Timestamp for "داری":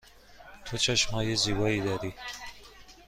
1.81-2.13